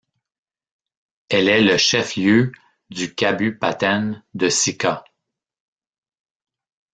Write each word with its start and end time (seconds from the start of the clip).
Elle 1.29 1.47
est 1.47 1.61
le 1.61 1.77
chef-lieu 1.77 2.53
du 2.89 3.13
kabupaten 3.13 4.23
de 4.33 4.49
Sikka. 4.49 5.03